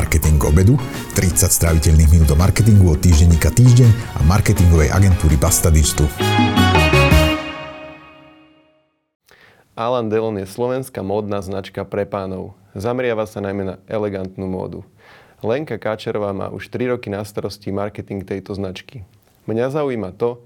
[0.00, 0.80] Marketing obedu,
[1.12, 6.08] 30 stráviteľných minút o marketingu od týždenníka Týždeň a marketingovej agentúry Basta Digital.
[9.76, 12.56] Alan Delon je slovenská módna značka pre pánov.
[12.72, 14.88] Zameriava sa najmä na elegantnú módu.
[15.44, 19.04] Lenka Káčerová má už 3 roky na starosti marketing tejto značky.
[19.44, 20.40] Mňa zaujíma to,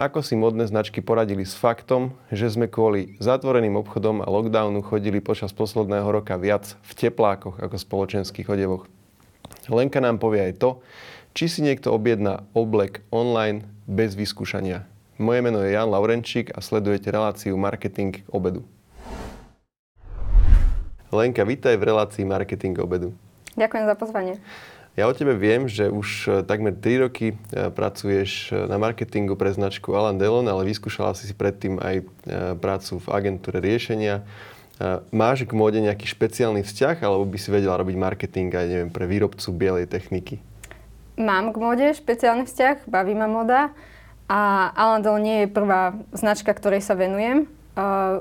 [0.00, 5.20] ako si modné značky poradili s faktom, že sme kvôli zatvoreným obchodom a lockdownu chodili
[5.20, 8.88] počas posledného roka viac v teplákoch ako spoločenských odevoch.
[9.68, 10.70] Lenka nám povie aj to,
[11.36, 14.88] či si niekto objedná oblek online bez vyskúšania.
[15.20, 18.64] Moje meno je Jan Laurenčík a sledujete reláciu Marketing k obedu.
[21.12, 23.12] Lenka, vítaj v relácii Marketing k obedu.
[23.60, 24.34] Ďakujem za pozvanie.
[24.98, 27.34] Ja o tebe viem, že už e, takmer 3 roky e,
[27.70, 32.02] pracuješ e, na marketingu pre značku Alan Delon, ale vyskúšala si si predtým aj
[32.58, 34.26] prácu v agentúre riešenia.
[35.12, 39.04] Máš k móde nejaký špeciálny vzťah, alebo by si vedela robiť marketing aj neviem, pre
[39.04, 40.40] výrobcu bielej techniky?
[41.20, 43.76] Mám k móde špeciálny vzťah, baví ma moda.
[44.24, 47.44] A Alan Delon nie je prvá značka, ktorej sa venujem.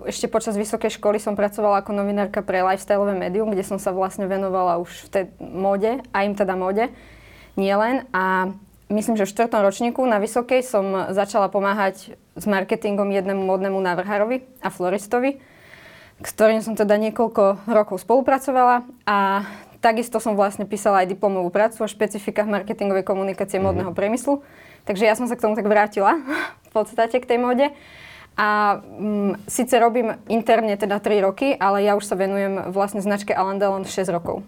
[0.08, 4.30] Ešte počas vysokej školy som pracovala ako novinárka pre lifestyleové médium, kde som sa vlastne
[4.30, 6.88] venovala už v tej móde, a im teda móde,
[7.60, 8.08] nielen.
[8.16, 8.54] A
[8.88, 14.48] myslím, že v štvrtom ročníku na vysokej som začala pomáhať s marketingom jednému modnému návrhárovi
[14.64, 15.44] a floristovi,
[16.24, 19.44] s ktorým som teda niekoľko rokov spolupracovala a
[19.80, 23.68] takisto som vlastne písala aj diplomovú prácu o špecifikách marketingovej komunikácie mm-hmm.
[23.68, 24.44] modného priemyslu.
[24.88, 26.20] Takže ja som sa k tomu tak vrátila
[26.68, 27.72] v podstate k tej móde.
[28.40, 33.36] A um, síce robím interne teda 3 roky, ale ja už sa venujem vlastne značke
[33.36, 34.48] Alan Delon 6 rokov.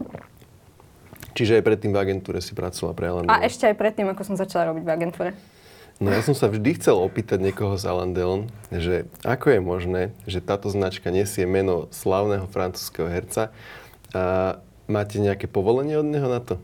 [1.36, 3.36] Čiže aj predtým v agentúre si pracovala pre Alan Delon?
[3.36, 5.32] A ešte aj predtým, ako som začala robiť v agentúre.
[6.00, 10.02] No ja som sa vždy chcel opýtať niekoho z Alan Delon, že ako je možné,
[10.24, 13.52] že táto značka nesie meno slavného francúzského herca
[14.16, 14.56] a
[14.88, 16.56] máte nejaké povolenie od neho na to?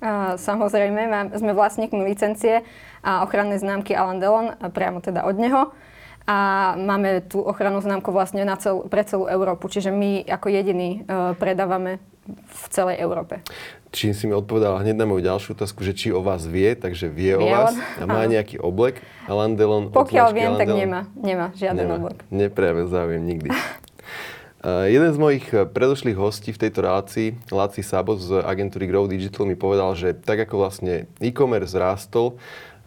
[0.00, 2.64] A, samozrejme, mám, sme vlastníkmi licencie
[3.04, 5.76] a ochrannej známky Alan Delon, priamo teda od neho
[6.30, 6.36] a
[6.78, 11.34] máme tú ochrannú známku vlastne na cel, pre celú Európu, čiže my ako jediní uh,
[11.34, 11.98] predávame
[12.30, 13.42] v celej Európe.
[13.90, 17.10] Čím si mi odpovedala hneď na moju ďalšiu otázku, že či o vás vie, takže
[17.10, 18.30] vie, vie o vás a má áno.
[18.30, 19.02] nejaký oblek.
[19.26, 21.10] Delon, Pokiaľ viem, tak nemá.
[21.18, 21.98] Nemá žiaden nemá.
[21.98, 22.22] oblek.
[22.30, 23.50] Neprejavil záujem nikdy.
[24.62, 29.10] Uh, jeden z mojich eh, predošlých hostí v tejto relácii, Laci Sabo z agentúry Grow
[29.10, 32.38] Digital, mi povedal, že tak ako vlastne e-commerce rástol,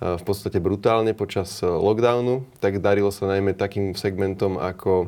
[0.04, 5.08] v podstate brutálne počas e, lockdownu, tak darilo sa najmä takým segmentom ako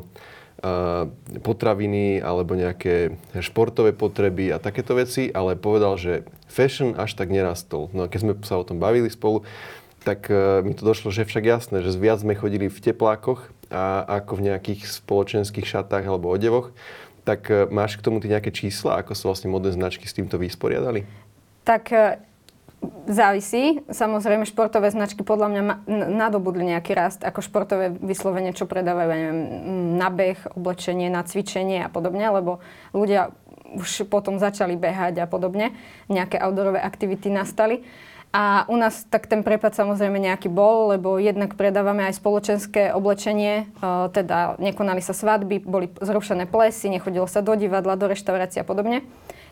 [1.44, 3.12] potraviny alebo nejaké
[3.44, 7.92] športové potreby a takéto veci, ale povedal, že fashion až tak nerastol.
[7.92, 9.44] No a keď sme sa o tom bavili spolu,
[10.00, 14.06] tak e, mi to došlo, že však jasné, že viac sme chodili v teplákoch a
[14.22, 16.72] ako v nejakých spoločenských šatách alebo odevoch.
[17.26, 21.02] Tak máš k tomu ty nejaké čísla, ako sa vlastne modné značky s týmto vysporiadali?
[21.66, 21.90] Tak
[23.06, 23.82] Závisí.
[23.86, 25.62] Samozrejme, športové značky podľa mňa
[26.10, 29.38] nadobudli nejaký rast, ako športové vyslovene, čo predávajú neviem,
[29.96, 32.58] na beh, oblečenie, na cvičenie a podobne, lebo
[32.90, 33.30] ľudia
[33.78, 35.74] už potom začali behať a podobne.
[36.10, 37.86] Nejaké outdoorové aktivity nastali.
[38.36, 43.64] A u nás tak ten prepad samozrejme nejaký bol, lebo jednak predávame aj spoločenské oblečenie,
[43.64, 48.68] e, teda nekonali sa svadby, boli zrušené plesy, nechodilo sa do divadla, do reštaurácie a
[48.68, 49.06] podobne.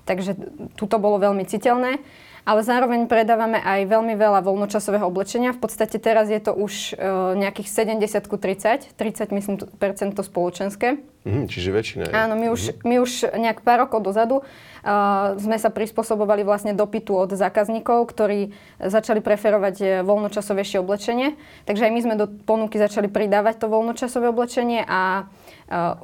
[0.04, 0.36] Takže
[0.76, 1.96] tuto bolo veľmi citeľné
[2.44, 5.56] ale zároveň predávame aj veľmi veľa voľnočasového oblečenia.
[5.56, 10.20] V podstate teraz je to už uh, nejakých 70 ku 30, 30 myslím percent to
[10.20, 11.00] spoločenské.
[11.24, 12.12] Mm, čiže väčšina je.
[12.12, 12.84] Áno, my už, mm.
[12.84, 18.52] my už nejak pár rokov dozadu uh, sme sa prispôsobovali vlastne dopytu od zákazníkov, ktorí
[18.76, 21.40] začali preferovať e, voľnočasovejšie oblečenie.
[21.64, 25.96] Takže aj my sme do ponuky začali pridávať to voľnočasové oblečenie a uh,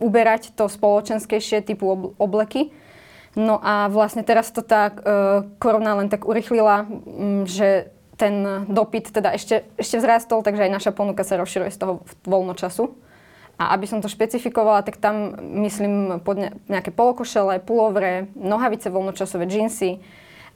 [0.00, 2.74] uberať to spoločenskejšie typu obleky.
[3.32, 6.84] No a vlastne teraz to tá uh, korona len tak urychlila,
[7.48, 7.88] že
[8.20, 11.92] ten dopyt teda ešte, ešte vzrástol, takže aj naša ponuka sa rozširuje z toho
[12.22, 12.92] voľnočasu.
[13.58, 15.34] A aby som to špecifikovala, tak tam
[15.66, 19.98] myslím pod ne, nejaké polokošele, pulovre, nohavice voľnočasové, džínsy.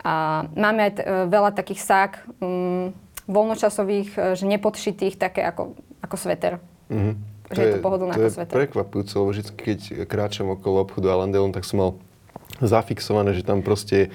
[0.06, 2.90] A máme aj t- e, veľa takých sák um,
[3.26, 6.62] voľnočasových, e, že nepodšitých, také ako, ako sveter.
[6.90, 7.14] Mm-hmm.
[7.46, 8.54] Že to je, je to pohodlné ako sveter.
[8.54, 11.90] To je prekvapujúce, lebo vždy, keď kráčam okolo obchodu Alan Delon, tak som mal
[12.60, 14.10] zafixované, že tam proste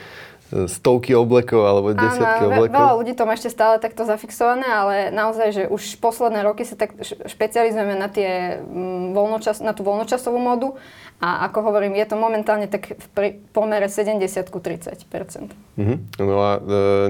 [0.51, 2.75] stovky oblekov alebo desiatky Áno, oblekov.
[2.75, 6.75] Veľa ľudí to má ešte stále takto zafixované, ale naozaj, že už posledné roky sa
[6.75, 10.75] tak špecializujeme na, tie, mm, voľnočas, na tú voľnočasovú modu
[11.23, 14.19] a ako hovorím, je to momentálne tak v pomere 70
[14.51, 15.97] ku 30 mm-hmm.
[16.19, 16.61] No a e,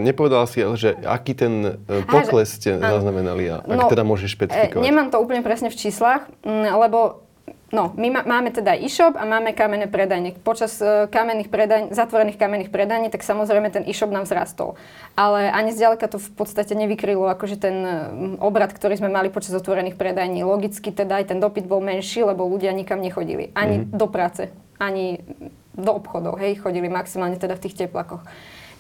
[0.05, 4.33] nepovedala si, že aký ten e, pokles ste zaznamenali a ak no, teda môžeš e,
[4.37, 4.77] špecifikovať?
[4.77, 7.25] E, nemám to úplne presne v číslach, m, lebo
[7.71, 10.35] No, my ma, máme teda e-shop a máme kamenné predajne.
[10.43, 14.75] Počas uh, kamenných predaň, zatvorených kamenných predaní, tak samozrejme ten e-shop nám vzrastol.
[15.15, 17.95] Ale ani zďaleka to v podstate nevykrylo akože ten uh,
[18.43, 20.43] obrad, ktorý sme mali počas otvorených predajní.
[20.43, 23.55] Logicky teda aj ten dopyt bol menší, lebo ľudia nikam nechodili.
[23.55, 23.95] Ani mm-hmm.
[23.95, 25.23] do práce, ani
[25.71, 28.27] do obchodov, hej, chodili maximálne teda v tých teplakoch.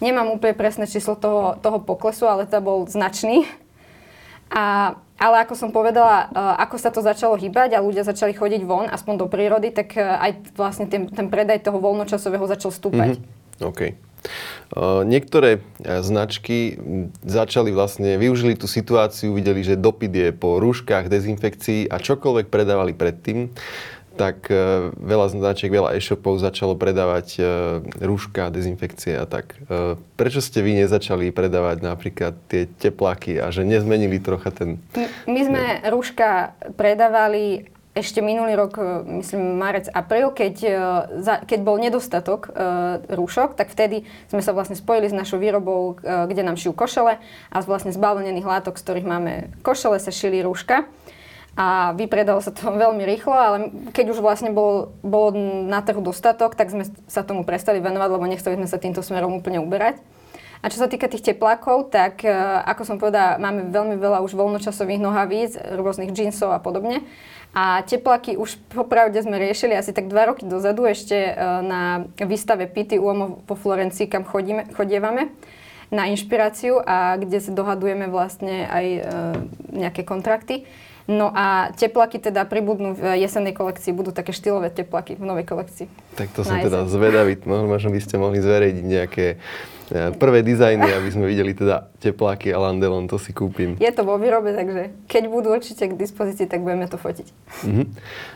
[0.03, 3.47] Nemám úplne presné číslo toho, toho poklesu, ale to bol značný.
[4.51, 8.65] A ale ako som povedala, eh, ako sa to začalo hýbať a ľudia začali chodiť
[8.65, 13.21] von, aspoň do prírody, tak eh, aj vlastne ten, ten predaj toho voľnočasového začal stúpať.
[13.21, 13.69] Mm-hmm.
[13.69, 13.81] OK.
[14.71, 16.77] Uh, niektoré značky
[17.25, 22.93] začali vlastne, využili tú situáciu, videli, že dopyt je po rúškach, dezinfekcii a čokoľvek predávali
[22.93, 23.49] predtým,
[24.15, 27.45] tak uh, veľa značiek, veľa e-shopov začalo predávať uh,
[28.03, 29.55] rúška, dezinfekcie a tak.
[29.65, 34.77] Uh, prečo ste vy nezačali predávať napríklad tie tepláky a že nezmenili trocha ten...
[35.25, 35.87] My sme ne.
[35.87, 38.79] rúška predávali ešte minulý rok,
[39.19, 40.55] myslím marec, apríl, keď,
[41.43, 42.47] keď bol nedostatok
[43.11, 47.19] rúšok, tak vtedy sme sa vlastne spojili s našou výrobou, kde nám šijú košele
[47.51, 50.87] a z vlastne zbavlených látok, z ktorých máme košele, sa šili rúška
[51.55, 53.57] a vypredalo sa to veľmi rýchlo, ale
[53.91, 55.35] keď už vlastne bol, bol
[55.67, 59.35] na trhu dostatok, tak sme sa tomu prestali venovať, lebo nechceli sme sa týmto smerom
[59.35, 59.99] úplne uberať.
[60.61, 62.29] A čo sa týka tých teplákov, tak e,
[62.69, 67.01] ako som povedala, máme veľmi veľa už voľnočasových nohavíc, rôznych džínsov a podobne.
[67.51, 71.33] A tepláky už popravde sme riešili asi tak dva roky dozadu ešte e,
[71.65, 75.33] na výstave Pity Uomo po Florencii, kam chodíme, chodievame
[75.89, 79.01] na inšpiráciu a kde sa dohadujeme vlastne aj e,
[79.75, 80.69] nejaké kontrakty.
[81.09, 85.87] No a teplaky teda pribudnú v jesennej kolekcii, budú také štýlové teplaky v novej kolekcii.
[86.17, 89.37] Tak to som teda zvedavý, no, možno by ste mohli zverejniť nejaké e,
[90.13, 93.79] prvé dizajny, aby sme videli teda tepláky a Landelon, to si kúpim.
[93.81, 97.27] Je to vo výrobe, takže keď budú určite k dispozícii, tak budeme to fotiť.
[97.65, 97.85] Uh-huh.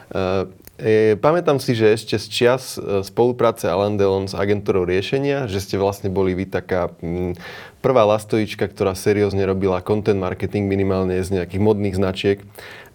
[0.09, 3.95] Uh, E, pamätám si, že ešte z čias e, spolupráce Alan
[4.27, 7.31] s agentúrou riešenia, že ste vlastne boli vy taká m,
[7.79, 12.43] prvá lastovička, ktorá seriózne robila content marketing minimálne z nejakých modných značiek.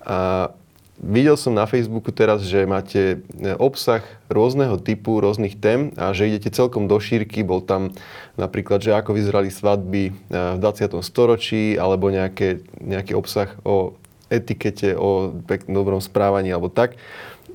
[0.04, 0.52] A
[1.00, 6.28] videl som na Facebooku teraz, že máte e, obsah rôzneho typu, rôznych tém a že
[6.28, 7.40] idete celkom do šírky.
[7.40, 7.96] Bol tam
[8.36, 11.00] napríklad, že ako vyzerali svadby v 20.
[11.00, 13.96] storočí alebo nejaké, nejaký obsah o
[14.30, 17.00] etikete, o peknom dobrom správaní alebo tak.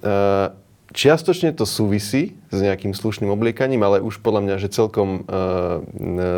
[0.06, 0.48] Eh,
[0.94, 5.84] čiastočne to súvisí s nejakým slušným obliekaním, ale už podľa mňa, že celkom uh,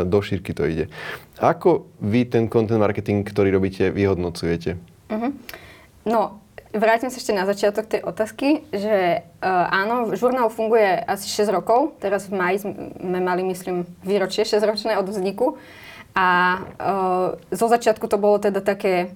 [0.02, 0.90] do šírky to ide.
[1.38, 4.74] Ako vy ten content marketing, ktorý robíte, vyhodnocujete?
[5.14, 5.30] Uh-huh.
[6.02, 6.42] No,
[6.74, 11.94] vrátim sa ešte na začiatok tej otázky, že uh, áno, žurnál funguje asi 6 rokov.
[12.02, 15.54] Teraz v maji sme mali, myslím, výročie 6-ročné od vzniku.
[16.18, 16.26] A
[16.58, 19.14] uh, zo začiatku to bolo teda také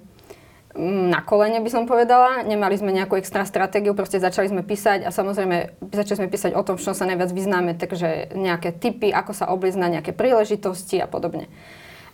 [0.77, 2.41] na kolene by som povedala.
[2.41, 6.65] Nemali sme nejakú extra stratégiu, proste začali sme písať a samozrejme začali sme písať o
[6.65, 11.05] tom, čo sa najviac vyznáme, takže nejaké typy, ako sa obliecť na nejaké príležitosti a
[11.05, 11.45] podobne.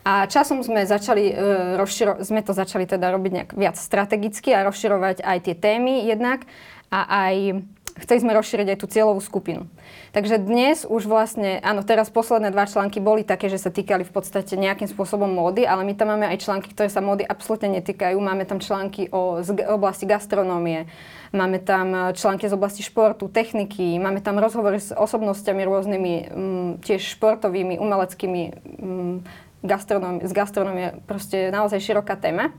[0.04, 1.36] A časom sme začali, e,
[1.76, 6.48] rozširo- sme to začali teda robiť nejak viac strategicky a rozširovať aj tie témy jednak
[6.90, 7.64] a aj
[7.98, 9.66] chceli sme rozšíriť aj tú cieľovú skupinu.
[10.14, 14.14] Takže dnes už vlastne, áno, teraz posledné dva články boli také, že sa týkali v
[14.14, 18.18] podstate nejakým spôsobom módy, ale my tam máme aj články, ktoré sa módy absolútne netýkajú.
[18.18, 20.90] Máme tam články o z oblasti gastronómie,
[21.34, 26.70] máme tam e, články z oblasti športu, techniky, máme tam rozhovory s osobnostiami rôznymi, m,
[26.82, 28.42] tiež športovými, umeleckými,
[28.82, 32.56] m, mm, z gastronómie, proste naozaj široká téma.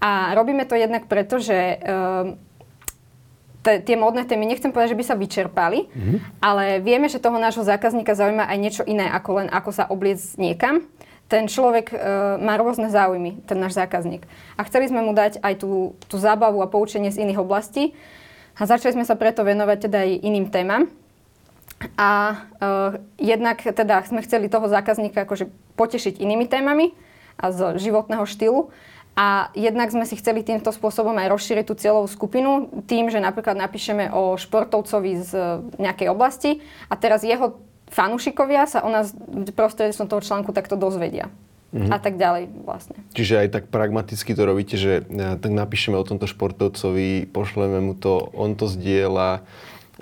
[0.00, 2.36] A robíme to jednak preto, že um,
[3.64, 6.18] tie módne témy, nechcem povedať, že by sa vyčerpali, mm-hmm.
[6.44, 10.36] ale vieme, že toho nášho zákazníka zaujíma aj niečo iné, ako len ako sa obliecť
[10.36, 10.84] niekam.
[11.24, 11.96] Ten človek e,
[12.44, 14.28] má rôzne záujmy, ten náš zákazník.
[14.60, 17.96] A chceli sme mu dať aj tú, tú zábavu a poučenie z iných oblastí.
[18.60, 20.92] A začali sme sa preto venovať teda aj iným témam.
[21.96, 22.36] A e,
[23.24, 25.48] jednak teda sme chceli toho zákazníka akože
[25.80, 26.92] potešiť inými témami
[27.40, 28.68] a z životného štýlu.
[29.14, 33.54] A jednak sme si chceli týmto spôsobom aj rozšíriť tú cieľovú skupinu tým, že napríklad
[33.54, 35.46] napíšeme o športovcovi z e,
[35.78, 36.58] nejakej oblasti
[36.90, 37.62] a teraz jeho
[37.94, 39.14] fanúšikovia sa o nás
[39.54, 41.30] prostredníctvom toho článku takto dozvedia.
[41.74, 41.90] Mm-hmm.
[41.90, 42.98] A tak ďalej vlastne.
[43.14, 47.94] Čiže aj tak pragmaticky to robíte, že e, tak napíšeme o tomto športovcovi, pošleme mu
[47.94, 49.46] to, on to zdieľa,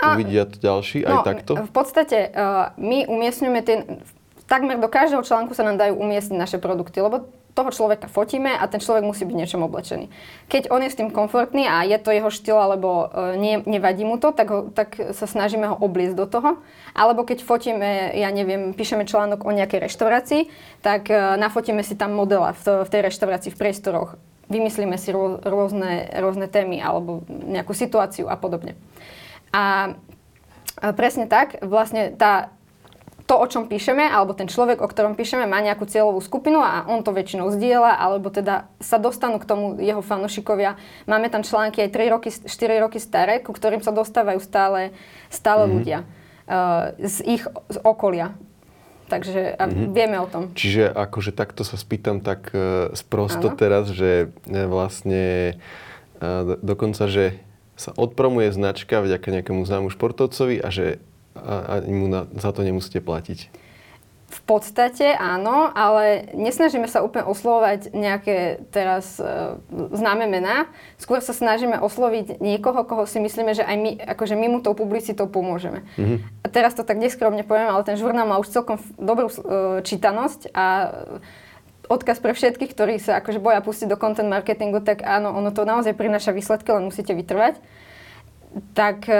[0.00, 1.52] a, uvidia to ďalší, no, aj takto?
[1.60, 4.00] V podstate uh, my umiestňujeme ten,
[4.48, 8.64] takmer do každého článku sa nám dajú umiestniť naše produkty, lebo toho človeka fotíme a
[8.64, 10.08] ten človek musí byť niečom oblečený.
[10.48, 14.08] Keď on je s tým komfortný a je to jeho štýl alebo e, nie, nevadí
[14.08, 16.50] mu to, tak, ho, tak sa snažíme ho obliecť do toho.
[16.96, 20.42] Alebo keď fotíme, ja neviem, píšeme článok o nejakej reštaurácii,
[20.80, 24.16] tak e, nafotíme si tam modela v, v tej reštaurácii, v priestoroch
[24.48, 28.76] vymyslíme si rô, rôzne, rôzne témy alebo nejakú situáciu a podobne.
[29.52, 29.96] A
[30.96, 32.52] presne tak, vlastne tá,
[33.32, 36.84] to, o čom píšeme, alebo ten človek, o ktorom píšeme, má nejakú cieľovú skupinu a
[36.84, 40.76] on to väčšinou zdieľa, alebo teda sa dostanú k tomu jeho fanúšikovia.
[41.08, 44.92] Máme tam články aj 3 roky, 4 roky staré, ku ktorým sa dostávajú stále,
[45.32, 45.72] stále mm.
[45.72, 48.36] ľudia uh, z ich z okolia.
[49.08, 49.88] Takže mm-hmm.
[49.96, 50.52] vieme o tom.
[50.52, 53.56] Čiže akože takto sa spýtam tak uh, sprosto ano.
[53.56, 55.56] teraz, že uh, vlastne
[56.20, 57.40] uh, dokonca, že
[57.80, 61.00] sa odpromuje značka vďaka nejakému známu športovcovi a že
[61.36, 63.62] a, a mu na, za to nemusíte platiť.
[64.32, 69.60] V podstate áno, ale nesnažíme sa úplne oslovať nejaké teraz e,
[69.92, 70.72] známe mená.
[70.96, 74.72] Skôr sa snažíme osloviť niekoho, koho si myslíme, že aj my, akože my mu tou
[74.72, 75.84] publicitou pomôžeme.
[76.00, 76.18] Mm-hmm.
[76.40, 79.36] A teraz to tak neskromne poviem, ale ten žurnál má už celkom dobrú e,
[79.84, 80.64] čítanosť a
[81.92, 85.68] odkaz pre všetkých, ktorí sa akože boja pustiť do content marketingu, tak áno, ono to
[85.68, 87.60] naozaj prináša výsledky, len musíte vytrvať
[88.76, 89.16] tak e,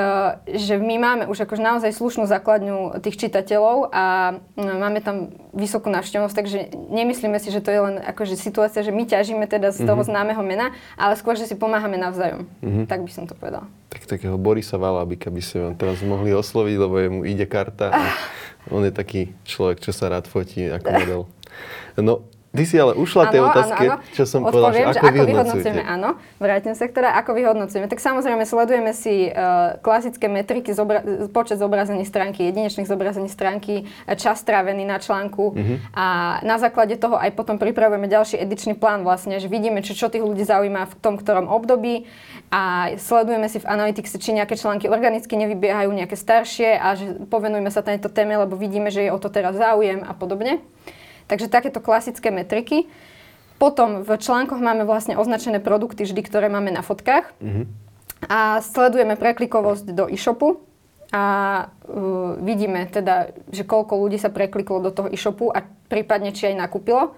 [0.56, 5.88] že my máme už akože naozaj slušnú základňu tých čitateľov a e, máme tam vysokú
[5.88, 9.88] návštevnosť, takže nemyslíme si, že to je len akože situácia, že my ťažíme teda z
[9.88, 10.12] toho mm-hmm.
[10.12, 12.44] známeho mena, ale skôr, že si pomáhame navzájom.
[12.60, 12.84] Mm-hmm.
[12.88, 13.64] Tak by som to povedala.
[13.88, 18.02] Tak takého Borisa Valabika by ste vám teraz mohli osloviť, lebo jemu ide karta a
[18.68, 21.22] on je taký človek, čo sa rád fotí ako model.
[22.00, 24.12] No, Ty si ale ušla tej otázke, ano, ano.
[24.12, 25.82] čo som Odpoviem, povedal, že ako, ako vyhodnocujeme.
[25.88, 27.88] Áno, vrátim sa k teda, ako vyhodnocujeme.
[27.88, 31.00] Tak samozrejme sledujeme si uh, klasické metriky, zobra-
[31.32, 33.88] počet zobrazení stránky, jedinečných zobrazení stránky,
[34.20, 35.76] čas strávený na článku uh-huh.
[35.96, 36.06] a
[36.44, 40.20] na základe toho aj potom pripravujeme ďalší edičný plán vlastne, že vidíme, čo, čo tých
[40.20, 42.04] ľudí zaujíma v tom, ktorom období
[42.52, 47.72] a sledujeme si v Analytics, či nejaké články organicky nevybiehajú, nejaké staršie a že povenujeme
[47.72, 50.60] sa tejto téme, lebo vidíme, že je o to teraz záujem a podobne.
[51.32, 52.92] Takže takéto klasické metriky.
[53.56, 57.32] Potom v článkoch máme vlastne označené produkty vždy, ktoré máme na fotkách.
[57.40, 57.64] Mm-hmm.
[58.28, 60.60] A sledujeme preklikovosť do e-shopu
[61.08, 61.24] a
[61.88, 66.68] uh, vidíme teda, že koľko ľudí sa prekliklo do toho e-shopu a prípadne či aj
[66.68, 67.16] nakúpilo.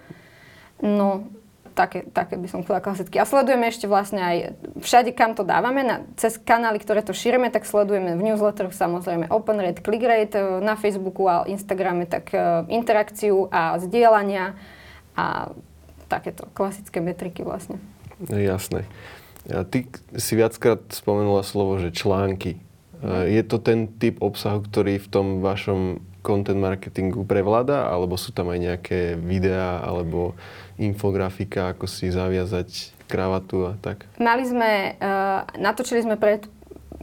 [0.79, 1.27] No,
[1.75, 3.19] také, také by som povedala klasicky.
[3.19, 4.37] A sledujeme ešte vlastne aj
[4.81, 9.29] všade, kam to dávame, na, cez kanály, ktoré to šírime, tak sledujeme v newsletteroch samozrejme
[9.29, 14.55] open rate, click rate, e, na Facebooku a Instagrame tak e, interakciu a zdieľania
[15.19, 15.51] a
[16.07, 17.83] takéto klasické metriky vlastne.
[18.31, 18.87] Jasné.
[19.51, 22.57] A ty si viackrát spomenula slovo, že články.
[22.57, 28.33] E, je to ten typ obsahu, ktorý v tom vašom content marketingu prevláda, alebo sú
[28.33, 30.33] tam aj nejaké videá, alebo
[30.81, 34.09] infografika, ako si zaviazať kravatu a tak?
[34.17, 36.49] Mali sme, uh, natočili sme pred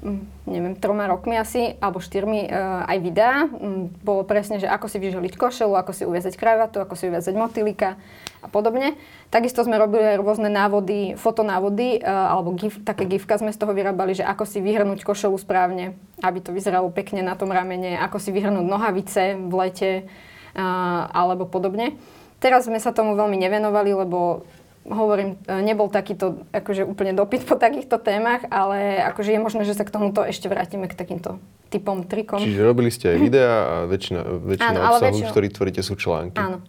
[0.01, 3.45] mm, neviem, troma rokmi asi, alebo štyrmi uh, aj videá.
[3.45, 7.37] Um, bolo presne, že ako si vyželiť košelu, ako si uviazať kravatu, ako si uviazať
[7.37, 8.01] motýlika
[8.41, 8.97] a podobne.
[9.29, 13.71] Takisto sme robili aj rôzne návody, fotonávody, uh, alebo gif, také gifka sme z toho
[13.71, 15.93] vyrábali, že ako si vyhrnúť košelu správne,
[16.25, 21.45] aby to vyzeralo pekne na tom ramene, ako si vyhrnúť nohavice v lete, uh, alebo
[21.45, 21.95] podobne.
[22.41, 24.41] Teraz sme sa tomu veľmi nevenovali, lebo
[24.89, 29.77] hovorím, e, nebol takýto akože úplne dopyt po takýchto témach, ale akože je možné, že
[29.77, 31.37] sa k tomuto ešte vrátime k takýmto
[31.71, 32.43] typom, trikom.
[32.43, 35.31] Čiže robili ste aj videá a väčšina, väčšina Áno, obsahu, väčšinu...
[35.31, 36.35] ktorý tvoríte, sú články.
[36.35, 36.59] Áno.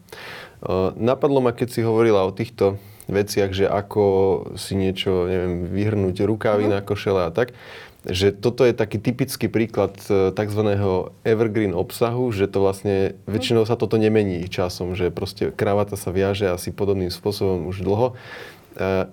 [0.63, 2.79] Uh, napadlo ma, keď si hovorila o týchto
[3.11, 4.05] veciach, že ako
[4.55, 6.79] si niečo, neviem, vyhrnúť rukávy uh-huh.
[6.79, 7.51] na košele a tak
[8.03, 10.63] že toto je taký typický príklad e, tzv.
[11.23, 16.51] evergreen obsahu, že to vlastne, väčšinou sa toto nemení časom, že proste kravata sa viaže
[16.51, 18.19] asi podobným spôsobom už dlho.
[18.75, 19.07] E,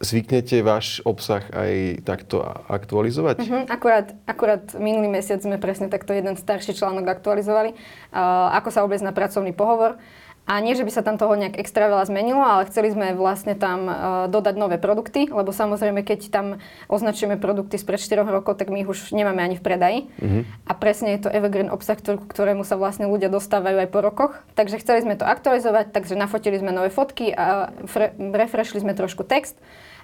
[0.00, 2.40] zvyknete váš obsah aj takto
[2.72, 3.36] aktualizovať?
[3.44, 3.62] Uh-huh.
[3.68, 7.76] Akurát, akurát minulý mesiac sme presne takto jeden starší článok aktualizovali.
[8.10, 10.00] Uh, ako sa obliecť na pracovný pohovor.
[10.48, 13.54] A nie, že by sa tam toho nejak extra veľa zmenilo, ale chceli sme vlastne
[13.54, 13.94] tam uh,
[14.26, 16.46] dodať nové produkty, lebo samozrejme, keď tam
[16.90, 19.98] označujeme produkty spred 4 rokov, tak my ich už nemáme ani v predaji.
[20.18, 20.42] Mm-hmm.
[20.66, 24.32] A presne je to evergreen obsah, ktorý, ktorému sa vlastne ľudia dostávajú aj po rokoch.
[24.58, 29.22] Takže chceli sme to aktualizovať, takže nafotili sme nové fotky a fre- refreshli sme trošku
[29.28, 29.60] text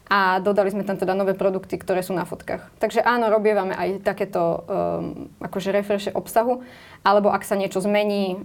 [0.06, 2.62] a dodali sme tam teda nové produkty, ktoré sú na fotkách.
[2.78, 6.62] Takže áno, robievame aj takéto um, akože refreshe obsahu,
[7.02, 8.38] alebo ak sa niečo zmení,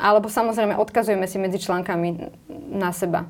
[0.00, 2.32] alebo samozrejme odkazujeme si medzi článkami
[2.72, 3.28] na seba.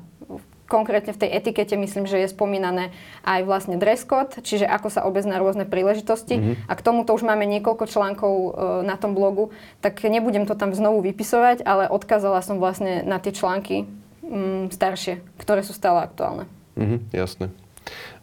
[0.63, 2.95] Konkrétne v tej etikete myslím, že je spomínané
[3.27, 6.39] aj vlastne dress code, čiže ako sa obez na rôzne príležitosti.
[6.39, 6.71] Mm-hmm.
[6.71, 8.49] A k tomuto už máme niekoľko článkov e,
[8.87, 9.51] na tom blogu,
[9.83, 13.85] tak nebudem to tam znovu vypisovať, ale odkázala som vlastne na tie články
[14.23, 16.47] mm, staršie, ktoré sú stále aktuálne.
[16.79, 17.53] Mm-hmm, jasné.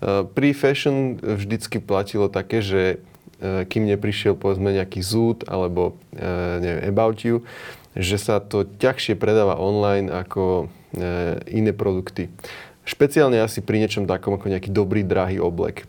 [0.00, 2.82] Uh, pri fashion vždycky platilo také, že
[3.40, 7.44] uh, kým neprišiel povedzme nejaký zúd alebo uh, neviem, about you,
[7.92, 10.70] že sa to ťažšie predáva online ako
[11.46, 12.26] iné produkty.
[12.82, 15.86] špeciálne asi pri niečom takom ako nejaký dobrý, drahý oblek.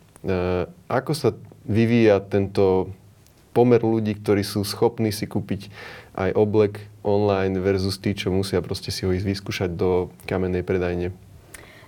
[0.86, 1.34] Ako sa
[1.66, 2.94] vyvíja tento
[3.50, 5.74] pomer ľudí, ktorí sú schopní si kúpiť
[6.14, 11.10] aj oblek online versus tí, čo musia proste si ho ísť vyskúšať do kamennej predajne?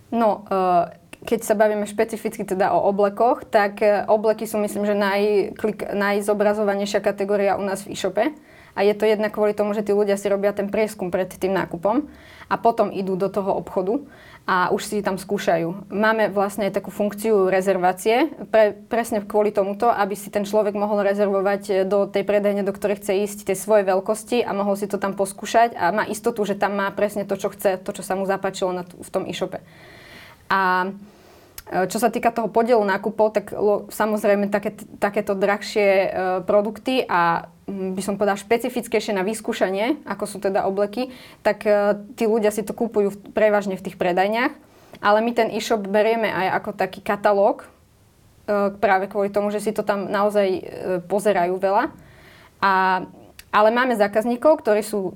[0.09, 4.95] No, uh keď sa bavíme špecificky teda o oblekoch, tak e, obleky sú myslím, že
[4.95, 5.21] naj,
[5.55, 8.35] klik, najzobrazovanejšia kategória u nás v e-shope.
[8.73, 11.53] A je to jednak kvôli tomu, že tí ľudia si robia ten prieskum pred tým
[11.53, 12.09] nákupom
[12.49, 14.01] a potom idú do toho obchodu
[14.49, 15.93] a už si tam skúšajú.
[15.93, 21.85] Máme vlastne takú funkciu rezervácie, pre, presne kvôli tomuto, aby si ten človek mohol rezervovať
[21.85, 25.13] do tej predajne, do ktorej chce ísť, tej svojej veľkosti a mohol si to tam
[25.13, 28.25] poskúšať a má istotu, že tam má presne to, čo chce, to, čo sa mu
[28.25, 29.61] zapáčilo na, v tom e-shope.
[30.49, 31.12] A E,
[31.63, 36.07] čo sa týka toho podielu nákupov, tak lo, samozrejme také, takéto drahšie e,
[36.43, 42.27] produkty a by som povedala špecifickejšie na vyskúšanie, ako sú teda obleky, tak e, tí
[42.27, 44.51] ľudia si to kúpujú prevažne v tých predajniach.
[44.99, 47.67] Ale my ten e-shop berieme aj ako taký katalóg, e,
[48.75, 50.61] práve kvôli tomu, že si to tam naozaj e,
[51.07, 51.95] pozerajú veľa.
[52.59, 52.73] A,
[53.55, 55.15] ale máme zákazníkov, ktorí sú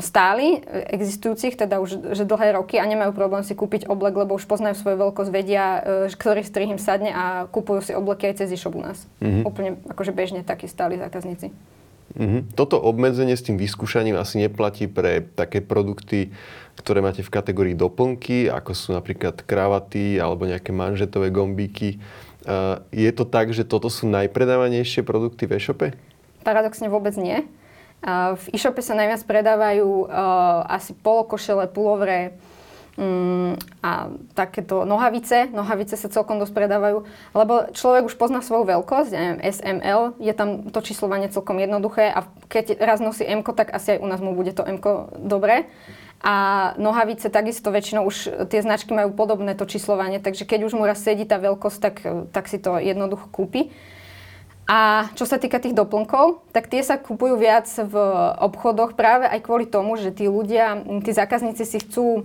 [0.00, 4.36] stáli, e, existujúcich, teda už že dlhé roky a nemajú problém si kúpiť oblek, lebo
[4.36, 5.64] už poznajú svoju veľkosť, vedia,
[6.08, 9.04] e, ktorý strih im sadne a kúpujú si obleky aj cez e-shop u nás.
[9.20, 9.44] Mm-hmm.
[9.44, 11.52] Úplne akože bežne takí stáli zákazníci.
[12.16, 12.56] Mm-hmm.
[12.56, 16.32] Toto obmedzenie s tým vyskúšaním asi neplatí pre také produkty,
[16.80, 22.00] ktoré máte v kategórii doplnky, ako sú napríklad kravaty alebo nejaké manžetové gombíky.
[22.46, 25.88] Uh, je to tak, že toto sú najpredávanejšie produkty v e-shope?
[26.46, 27.42] Paradoxne vôbec nie.
[28.04, 32.38] V e-shope sa najviac predávajú uh, asi polokošele, pulovre
[32.96, 35.50] um, a takéto nohavice.
[35.52, 37.02] Nohavice sa celkom dosť predávajú,
[37.34, 42.26] lebo človek už pozná svoju veľkosť, neviem, SML, je tam to číslovanie celkom jednoduché a
[42.48, 44.80] keď raz nosí M, tak asi aj u nás mu bude to M
[45.20, 45.68] dobré.
[46.24, 50.88] A nohavice takisto väčšinou už tie značky majú podobné to číslovanie, takže keď už mu
[50.88, 51.96] raz sedí tá veľkosť, tak,
[52.32, 53.68] tak si to jednoducho kúpi.
[54.66, 57.94] A čo sa týka tých doplnkov, tak tie sa kupujú viac v
[58.42, 62.22] obchodoch práve aj kvôli tomu, že tí ľudia, tí zákazníci si chcú e,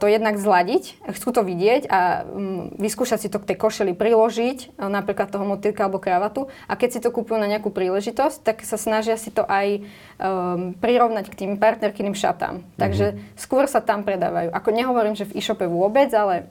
[0.00, 4.80] to jednak zladiť, chcú to vidieť a mm, vyskúšať si to k tej košeli priložiť,
[4.80, 6.48] e, napríklad toho motýlka alebo kravatu.
[6.64, 9.84] A keď si to kúpujú na nejakú príležitosť, tak sa snažia si to aj
[10.16, 12.64] um, prirovnať k tým partnerkyným šatám.
[12.64, 12.80] Mm-hmm.
[12.80, 14.56] Takže skôr sa tam predávajú.
[14.56, 16.48] Ako nehovorím, že v e-shope vôbec, ale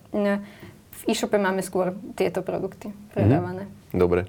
[0.94, 3.66] v e-shope máme skôr tieto produkty predávané.
[3.66, 3.81] Mm-hmm.
[3.92, 4.28] Dobre.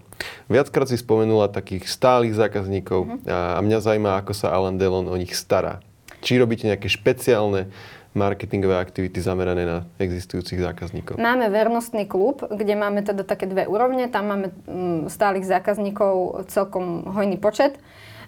[0.50, 3.56] Viackrát si spomenula takých stálych zákazníkov uh-huh.
[3.56, 5.78] a mňa zaujíma, ako sa Alan Delon o nich stará.
[6.22, 7.70] Či robíte nejaké špeciálne
[8.12, 11.16] marketingové aktivity zamerané na existujúcich zákazníkov?
[11.16, 14.06] Máme vernostný klub, kde máme teda také dve úrovne.
[14.12, 17.80] Tam máme mm, stálych zákazníkov celkom hojný počet.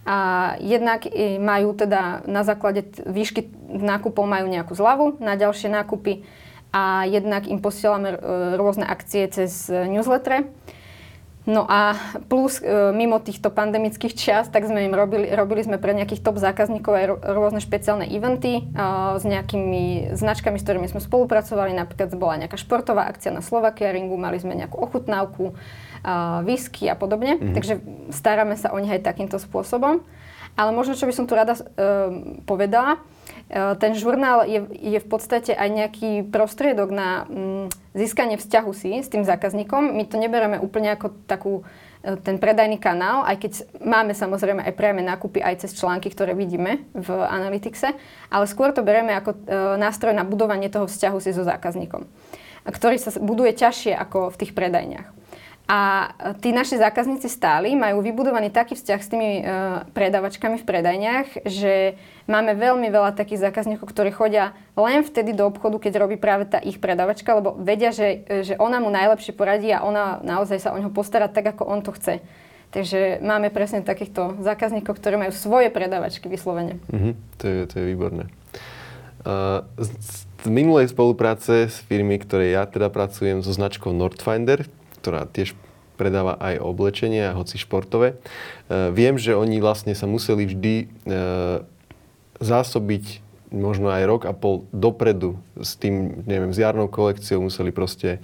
[0.05, 1.09] A jednak
[1.41, 6.29] majú teda na základe výšky nákupov majú nejakú zľavu na ďalšie nákupy
[6.75, 8.19] a jednak im posielame e,
[8.61, 10.45] rôzne akcie cez newsletter.
[11.45, 11.93] No a
[12.33, 16.41] plus e, mimo týchto pandemických čias, tak sme im robili, robili sme pre nejakých top
[16.41, 18.83] zákazníkov aj rôzne špeciálne eventy e,
[19.21, 21.77] s nejakými značkami, s ktorými sme spolupracovali.
[21.77, 25.55] Napríklad bola nejaká športová akcia na Slovakia Ringu, mali sme nejakú ochutnávku, e,
[26.49, 27.37] whisky a podobne.
[27.37, 27.53] Mm-hmm.
[27.53, 27.75] Takže
[28.09, 30.01] staráme sa o nich aj takýmto spôsobom.
[30.57, 31.59] Ale možno, čo by som tu rada
[32.47, 33.03] povedala,
[33.53, 39.13] ten žurnál je, je v podstate aj nejaký prostriedok na mm, získanie vzťahu si s
[39.13, 39.93] tým zákazníkom.
[39.93, 41.61] My to nebereme úplne ako takú
[42.03, 43.53] e, ten predajný kanál, aj keď
[43.85, 47.93] máme samozrejme aj priame nákupy aj cez články, ktoré vidíme v Analyticse,
[48.33, 49.39] ale skôr to bereme ako e,
[49.77, 52.09] nástroj na budovanie toho vzťahu si so zákazníkom,
[52.65, 55.24] ktorý sa buduje ťažšie ako v tých predajniach.
[55.65, 56.13] A
[56.45, 59.43] tí naši zákazníci stáli, majú vybudovaný taký vzťah s tými e,
[59.97, 61.97] predavačkami v predajniach, že
[62.29, 66.61] máme veľmi veľa takých zákazníkov, ktorí chodia len vtedy do obchodu, keď robí práve tá
[66.61, 70.77] ich predavačka, lebo vedia, že, že ona mu najlepšie poradí a ona naozaj sa o
[70.77, 72.21] neho postará tak, ako on to chce.
[72.69, 76.77] Takže máme presne takýchto zákazníkov, ktorí majú svoje predavačky vyslovene.
[76.93, 78.25] Mm-hmm, to, je, to je výborné.
[79.25, 84.69] Uh, z, z minulej spolupráce s firmy, ktorej ja teda pracujem so značkou Nordfinder,
[85.05, 85.53] ktorá tiež
[86.01, 88.17] predáva aj oblečenie, hoci športové.
[88.17, 90.87] E, viem, že oni vlastne sa museli vždy e,
[92.41, 93.21] zásobiť
[93.55, 98.19] možno aj rok a pol dopredu s tým, neviem, s jarnou kolekciou museli proste,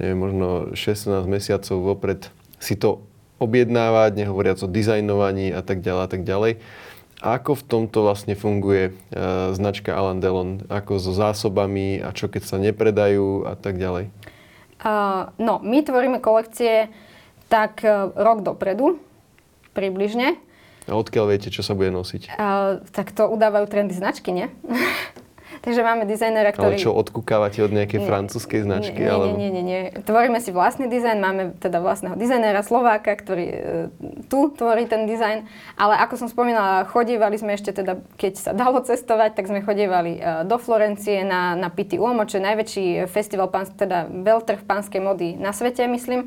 [0.00, 2.20] neviem, možno 16 mesiacov vopred
[2.58, 3.04] si to
[3.38, 6.52] objednávať, nehovoriac o dizajnovaní a tak ďalej a tak ďalej.
[7.22, 8.92] Ako v tomto vlastne funguje e,
[9.54, 10.66] značka Alan Delon?
[10.66, 14.10] Ako so zásobami a čo keď sa nepredajú a tak ďalej?
[15.38, 16.90] No, my tvoríme kolekcie
[17.46, 18.96] tak uh, rok dopredu,
[19.76, 20.40] približne.
[20.90, 22.34] A odkiaľ viete, čo sa bude nosiť?
[22.90, 24.50] Tak to udávajú trendy značky, nie?
[25.62, 26.74] Takže máme dizajnera, ktorý...
[26.74, 28.98] Ale čo, odkúkávate od nejakej francúzskej značky?
[28.98, 29.38] Nie, alebo...
[29.38, 29.82] nie, nie, nie, nie.
[30.02, 33.58] Tvoríme si vlastný dizajn, máme teda vlastného dizajnera Slováka, ktorý e,
[34.26, 35.46] tu tvorí ten dizajn.
[35.78, 40.18] Ale ako som spomínala, chodievali sme ešte teda, keď sa dalo cestovať, tak sme chodievali
[40.18, 40.20] e,
[40.50, 45.38] do Florencie na, na Pitti Uomo, čo je najväčší festival, pán, teda veľtrh pánskej mody
[45.38, 46.26] na svete, myslím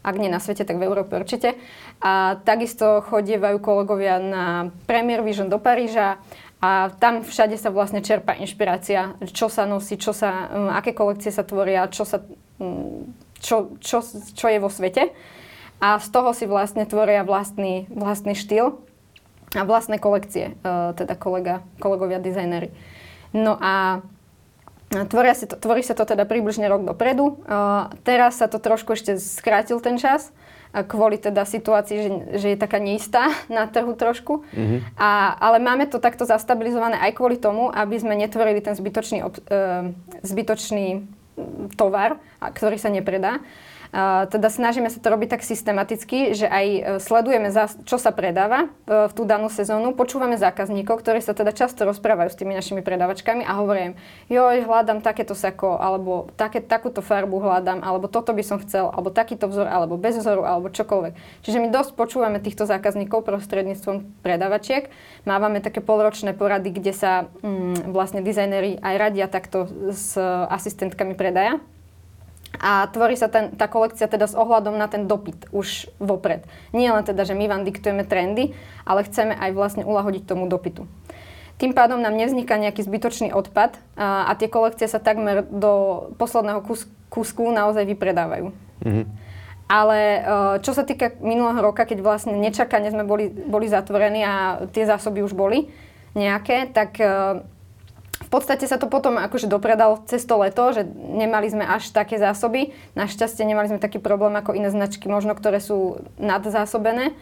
[0.00, 1.60] ak nie na svete, tak v Európe určite.
[2.00, 6.16] A takisto chodievajú kolegovia na Premier Vision do Paríža
[6.60, 11.32] a tam všade sa vlastne čerpa inšpirácia, čo sa nosí, čo sa, um, aké kolekcie
[11.32, 12.20] sa tvoria, čo, sa,
[12.60, 13.08] um,
[13.40, 14.04] čo, čo,
[14.36, 15.16] čo je vo svete.
[15.80, 18.76] A z toho si vlastne tvoria vlastný, vlastný štýl
[19.56, 22.68] a vlastné kolekcie, uh, teda kolega, kolegovia dizajnery.
[23.32, 24.04] No a
[24.90, 27.38] Tvoria si to, tvorí sa to teda približne rok dopredu.
[27.46, 30.34] Uh, teraz sa to trošku ešte skrátil ten čas,
[30.70, 34.46] kvôli teda situácii, že, že je taká neistá na trhu trošku.
[34.54, 34.78] Mm-hmm.
[34.94, 39.90] A, ale máme to takto zastabilizované aj kvôli tomu, aby sme netvorili ten zbytočný, uh,
[40.22, 41.06] zbytočný
[41.74, 43.40] tovar, ktorý sa nepredá
[44.30, 47.50] teda snažíme sa to robiť tak systematicky, že aj e, sledujeme,
[47.82, 52.30] čo sa predáva e, v tú danú sezónu, počúvame zákazníkov, ktorí sa teda často rozprávajú
[52.30, 53.94] s tými našimi predávačkami a hovoria im,
[54.30, 59.10] joj, hľadám takéto sako, alebo také, takúto farbu hľadám, alebo toto by som chcel, alebo
[59.10, 61.42] takýto vzor, alebo bez vzoru, alebo čokoľvek.
[61.42, 64.86] Čiže my dosť počúvame týchto zákazníkov prostredníctvom predávačiek.
[65.26, 70.14] Mávame také polročné porady, kde sa mm, vlastne dizajneri aj radia takto s
[70.46, 71.58] asistentkami predaja
[72.60, 76.44] a tvorí sa ten, tá kolekcia teda s ohľadom na ten dopyt už vopred.
[76.76, 78.52] Nie len teda, že my vám diktujeme trendy,
[78.84, 80.84] ale chceme aj vlastne ulahodiť tomu dopytu.
[81.56, 86.60] Tým pádom nám nevzniká nejaký zbytočný odpad a, a tie kolekcie sa takmer do posledného
[86.64, 88.52] kus, kusku naozaj vypredávajú.
[88.84, 89.04] Mm-hmm.
[89.68, 90.20] Ale e,
[90.64, 95.24] čo sa týka minulého roka, keď vlastne nečakane sme boli, boli zatvorení a tie zásoby
[95.24, 95.68] už boli
[96.16, 97.44] nejaké, tak e,
[98.30, 102.70] podstate sa to potom akože dopredal cez to leto, že nemali sme až také zásoby.
[102.94, 107.12] Našťastie nemali sme taký problém ako iné značky, možno ktoré sú nadzásobené.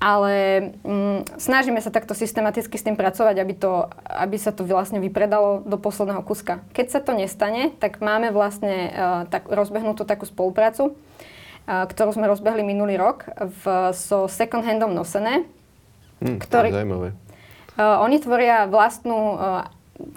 [0.00, 0.32] Ale
[0.80, 5.60] mm, snažíme sa takto systematicky s tým pracovať, aby, to, aby sa to vlastne vypredalo
[5.60, 6.64] do posledného kuska.
[6.72, 12.32] Keď sa to nestane, tak máme vlastne uh, tak, rozbehnutú takú spoluprácu, uh, ktorú sme
[12.32, 15.44] rozbehli minulý rok v, so second handom nosené.
[16.24, 17.08] Hmm, ktorý, zaujímavé.
[17.76, 19.68] Uh, oni tvoria vlastnú uh,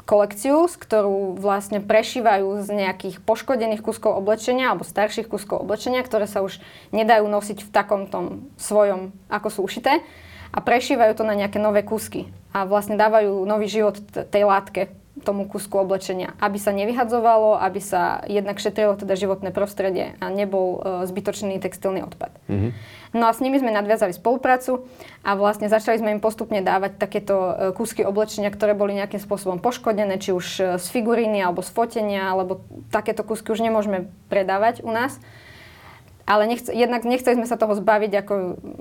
[0.08, 6.26] kolekciu, z ktorú vlastne prešívajú z nejakých poškodených kuskov oblečenia alebo starších kuskov oblečenia, ktoré
[6.26, 6.58] sa už
[6.96, 10.02] nedajú nosiť v takom tom svojom, ako sú ušité
[10.54, 13.98] a prešívajú to na nejaké nové kusky a vlastne dávajú nový život
[14.30, 20.20] tej látke tomu kusku oblečenia, aby sa nevyhadzovalo, aby sa jednak šetrilo teda životné prostredie
[20.20, 22.36] a nebol e, zbytočný textilný odpad.
[22.52, 22.72] Mm-hmm.
[23.14, 24.90] No a s nimi sme nadviazali spoluprácu
[25.22, 29.62] a vlastne začali sme im postupne dávať takéto e, kúsky oblečenia, ktoré boli nejakým spôsobom
[29.64, 34.84] poškodené, či už e, z figuríny alebo z fotenia, alebo takéto kúsky už nemôžeme predávať
[34.84, 35.22] u nás
[36.24, 38.34] ale nechce, jednak nechceli sme sa toho zbaviť ako...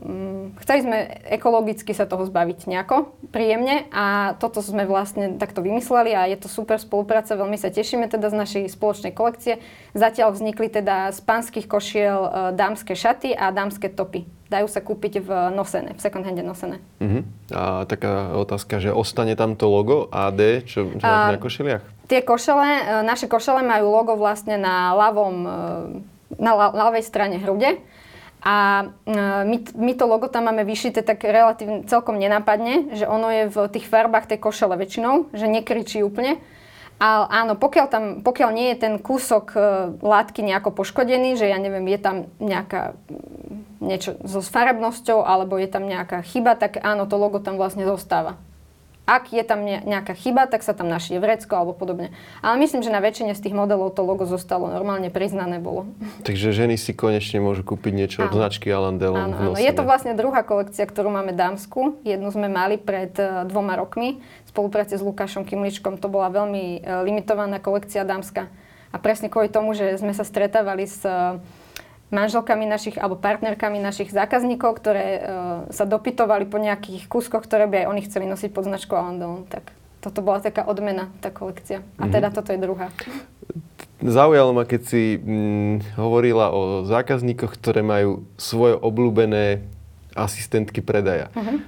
[0.07, 6.15] Mm, chceli sme ekologicky sa toho zbaviť nejako, príjemne a toto sme vlastne takto vymysleli
[6.15, 9.59] a je to super spolupráca, veľmi sa tešíme teda z našej spoločnej kolekcie.
[9.91, 14.23] Zatiaľ vznikli teda z pánskych košiel e, dámske šaty a dámske topy.
[14.47, 16.79] Dajú sa kúpiť v nosené, v second hande nosené.
[17.01, 17.25] Uh-huh.
[17.51, 21.85] A taká otázka, že ostane tam to logo AD, čo, čo máte na košeliach?
[22.07, 25.51] Tie košele, e, naše košele majú logo vlastne na ľavom e,
[26.39, 27.81] na ľavej strane hrude.
[28.43, 29.17] A e,
[29.47, 33.57] my, my to logo tam máme vyšité tak relatívne celkom nenápadne, že ono je v
[33.71, 36.43] tých farbách tej košele väčšinou, že nekričí úplne.
[37.03, 39.59] A áno, pokiaľ, tam, pokiaľ nie je ten kúsok e,
[40.03, 42.99] látky nejako poškodený, že ja neviem, je tam nejaká
[43.83, 48.39] niečo so farebnosťou alebo je tam nejaká chyba, tak áno, to logo tam vlastne zostáva.
[49.03, 52.15] Ak je tam nejaká chyba, tak sa tam našie vrecko alebo podobne.
[52.39, 55.91] Ale myslím, že na väčšine z tých modelov to logo zostalo normálne priznané bolo.
[56.29, 59.59] Takže ženy si konečne môžu kúpiť niečo od značky Alan Delon áno, áno.
[59.59, 61.99] Je to vlastne druhá kolekcia, ktorú máme dámsku.
[62.07, 65.99] Jednu sme mali pred uh, dvoma rokmi v spolupráci s Lukášom Kimličkom.
[65.99, 68.47] To bola veľmi uh, limitovaná kolekcia dámska.
[68.95, 71.43] A presne kvôli tomu, že sme sa stretávali s uh,
[72.13, 75.21] manželkami našich alebo partnerkami našich zákazníkov, ktoré uh,
[75.73, 79.49] sa dopytovali po nejakých kúskoch, ktoré by aj oni chceli nosiť pod značkou Alandon.
[79.49, 79.73] Tak
[80.05, 81.81] toto bola taká odmena, tá kolekcia.
[81.97, 82.13] A mm-hmm.
[82.13, 82.93] teda toto je druhá.
[84.03, 89.63] Zaujalo ma, keď si mm, hovorila o zákazníkoch, ktoré majú svoje obľúbené
[90.13, 91.31] asistentky predaja.
[91.33, 91.59] Mm-hmm.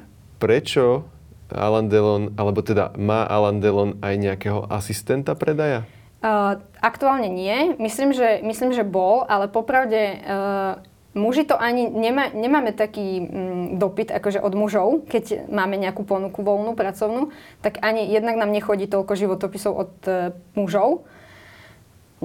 [0.42, 1.06] Prečo
[1.54, 5.86] Alan Delon, alebo teda má Alan Delon aj nejakého asistenta predaja?
[6.24, 7.76] Uh, aktuálne nie.
[7.76, 10.80] Myslím že, myslím, že bol, ale popravde uh,
[11.14, 16.42] Muži to ani nemá, nemáme taký mm, dopyt akože od mužov, keď máme nejakú ponuku
[16.42, 17.30] voľnú, pracovnú,
[17.62, 21.06] tak ani jednak nám nechodí toľko životopisov od e, mužov.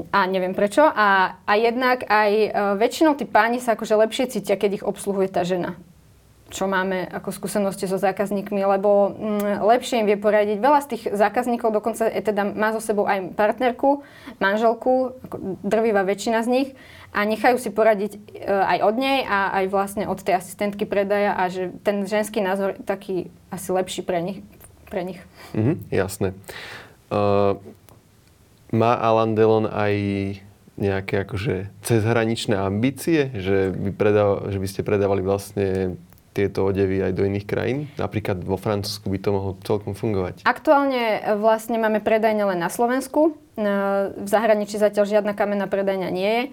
[0.09, 0.81] A neviem prečo.
[0.81, 2.49] A, a jednak aj e,
[2.81, 5.77] väčšinou tí páni sa akože lepšie cítia, keď ich obsluhuje tá žena
[6.49, 10.57] čo máme ako skúsenosti so zákazníkmi, lebo mm, lepšie im vie poradiť.
[10.57, 14.01] Veľa z tých zákazníkov dokonca e, teda má so sebou aj partnerku,
[14.41, 16.69] manželku, ako drvivá väčšina z nich
[17.13, 21.37] a nechajú si poradiť e, aj od nej a aj vlastne od tej asistentky predaja
[21.37, 23.15] a že ten ženský názor je taký
[23.53, 24.41] asi lepší pre nich.
[24.89, 25.21] Pre nich.
[25.53, 26.33] Mhm, jasné.
[27.09, 27.57] Uh,
[28.73, 29.93] má Alan Delon aj
[30.79, 35.99] nejaké akože cezhraničné ambície, že by, predával, že by ste predávali vlastne
[36.39, 37.91] tieto odevy aj do iných krajín?
[37.99, 40.47] Napríklad vo Francúzsku by to mohlo celkom fungovať.
[40.47, 43.35] Aktuálne e, vlastne máme predajne len na Slovensku.
[43.59, 43.63] E,
[44.15, 46.43] v zahraničí zatiaľ žiadna kamenná predajňa nie je,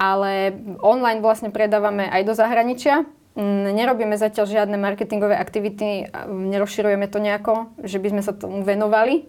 [0.00, 3.04] ale online vlastne predávame aj do zahraničia.
[3.36, 9.28] Mm, nerobíme zatiaľ žiadne marketingové aktivity, nerozširujeme to nejako, že by sme sa tomu venovali,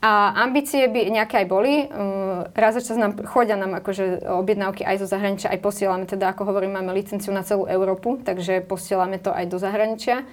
[0.00, 1.84] a ambície by nejaké aj boli.
[1.84, 6.48] Mm, raz čas nám chodia nám akože objednávky aj zo zahraničia, aj posielame teda, ako
[6.48, 10.24] hovorím, máme licenciu na celú Európu, takže posielame to aj do zahraničia.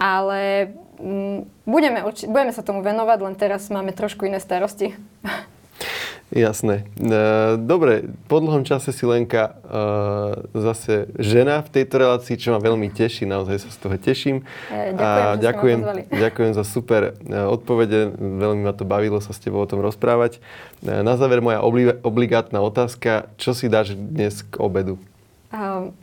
[0.00, 4.96] Ale mm, budeme, budeme sa tomu venovať, len teraz máme trošku iné starosti.
[6.32, 6.88] Jasné.
[6.96, 12.58] E, dobre, po dlhom čase si Lenka e, zase žena v tejto relácii, čo ma
[12.58, 14.36] veľmi teší, naozaj sa z toho teším.
[14.72, 15.78] E, ďakujem, a ďakujem,
[16.24, 20.40] ďakujem za super odpovede, veľmi ma to bavilo sa s tebou o tom rozprávať.
[20.80, 21.60] Na záver moja
[22.00, 24.96] obligátna otázka, čo si dáš dnes k obedu?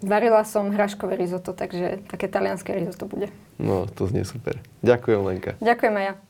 [0.06, 3.34] Varila som hraškové risotto, takže také talianské risotto bude.
[3.58, 4.62] No, to znie super.
[4.86, 5.52] Ďakujem, Lenka.
[5.58, 6.29] Ďakujem aj ja.